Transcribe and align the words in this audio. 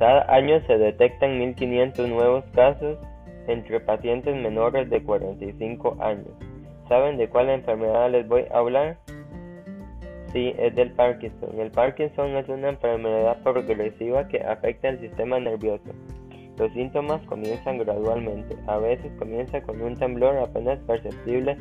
Cada 0.00 0.24
año 0.34 0.58
se 0.66 0.78
detectan 0.78 1.38
1.500 1.38 2.08
nuevos 2.08 2.42
casos 2.54 2.98
entre 3.48 3.80
pacientes 3.80 4.34
menores 4.34 4.88
de 4.88 5.02
45 5.02 5.98
años. 6.00 6.30
¿Saben 6.88 7.18
de 7.18 7.28
cuál 7.28 7.50
enfermedad 7.50 8.10
les 8.10 8.26
voy 8.26 8.46
a 8.50 8.60
hablar? 8.60 8.96
Sí, 10.32 10.54
es 10.58 10.74
del 10.74 10.92
Parkinson. 10.92 11.60
El 11.60 11.70
Parkinson 11.70 12.34
es 12.34 12.48
una 12.48 12.70
enfermedad 12.70 13.42
progresiva 13.42 14.26
que 14.28 14.40
afecta 14.40 14.88
el 14.88 15.00
sistema 15.00 15.38
nervioso. 15.38 15.90
Los 16.56 16.72
síntomas 16.72 17.20
comienzan 17.26 17.76
gradualmente. 17.76 18.56
A 18.68 18.78
veces 18.78 19.12
comienza 19.18 19.60
con 19.60 19.82
un 19.82 19.96
temblor 19.96 20.34
apenas 20.38 20.78
perceptible 20.86 21.58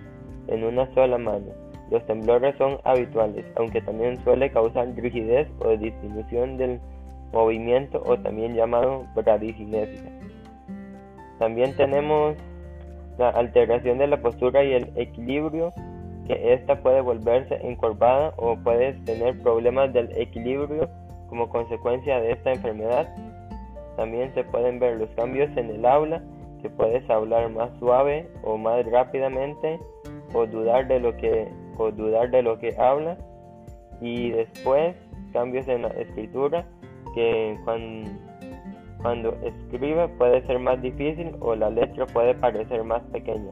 en 0.47 0.63
una 0.63 0.89
sola 0.93 1.17
mano. 1.17 1.47
Los 1.91 2.05
temblores 2.05 2.55
son 2.57 2.77
habituales, 2.85 3.45
aunque 3.57 3.81
también 3.81 4.15
suele 4.23 4.49
causar 4.49 4.87
rigidez 4.95 5.49
o 5.59 5.75
disminución 5.75 6.55
del 6.55 6.79
movimiento 7.31 8.01
o 8.05 8.17
también 8.17 8.55
llamado 8.55 9.05
bradicinesia. 9.15 10.11
También 11.37 11.75
tenemos 11.75 12.35
la 13.17 13.29
alteración 13.29 13.97
de 13.97 14.07
la 14.07 14.21
postura 14.21 14.63
y 14.63 14.73
el 14.73 14.91
equilibrio, 14.95 15.73
que 16.27 16.53
esta 16.53 16.81
puede 16.81 17.01
volverse 17.01 17.55
encorvada 17.61 18.33
o 18.37 18.55
puedes 18.57 19.03
tener 19.05 19.39
problemas 19.41 19.91
del 19.93 20.11
equilibrio 20.17 20.89
como 21.27 21.49
consecuencia 21.49 22.19
de 22.21 22.31
esta 22.31 22.51
enfermedad. 22.51 23.07
También 23.97 24.33
se 24.33 24.43
pueden 24.43 24.79
ver 24.79 24.97
los 24.97 25.09
cambios 25.11 25.49
en 25.57 25.69
el 25.69 25.85
habla, 25.85 26.23
que 26.61 26.69
puedes 26.69 27.09
hablar 27.09 27.49
más 27.49 27.69
suave 27.79 28.27
o 28.43 28.57
más 28.57 28.85
rápidamente 28.85 29.79
o 30.33 30.45
dudar 30.45 30.87
de 30.87 30.99
lo 30.99 31.15
que 31.15 31.47
o 31.77 31.91
dudar 31.91 32.29
de 32.29 32.41
lo 32.41 32.59
que 32.59 32.75
hablas 32.77 33.17
y 34.01 34.31
después 34.31 34.95
cambios 35.31 35.67
en 35.67 35.83
la 35.83 35.89
escritura 35.89 36.65
que 37.13 37.57
cuando, 37.63 38.09
cuando 39.01 39.37
escribe 39.43 40.07
puede 40.09 40.45
ser 40.45 40.59
más 40.59 40.81
difícil 40.81 41.35
o 41.39 41.55
la 41.55 41.69
letra 41.69 42.05
puede 42.07 42.35
parecer 42.35 42.83
más 42.83 43.01
pequeña. 43.11 43.51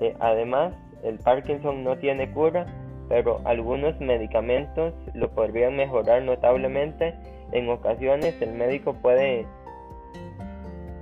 Eh, 0.00 0.14
además, 0.20 0.74
el 1.02 1.18
Parkinson 1.18 1.84
no 1.84 1.96
tiene 1.98 2.30
cura, 2.32 2.66
pero 3.08 3.40
algunos 3.44 3.98
medicamentos 4.00 4.94
lo 5.14 5.28
podrían 5.30 5.76
mejorar 5.76 6.22
notablemente. 6.22 7.14
En 7.52 7.68
ocasiones 7.68 8.40
el 8.40 8.52
médico 8.52 8.94
puede, 8.94 9.46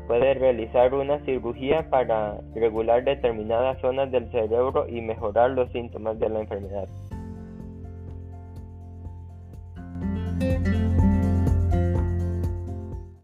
puede 0.06 0.34
realizar 0.34 0.94
una 0.94 1.18
cirugía 1.20 1.88
para 1.90 2.40
regular 2.54 3.04
determinadas 3.04 3.78
zonas 3.80 4.10
del 4.10 4.30
cerebro 4.30 4.88
y 4.88 5.00
mejorar 5.02 5.50
los 5.50 5.70
síntomas 5.72 6.18
de 6.18 6.28
la 6.28 6.40
enfermedad. 6.40 6.88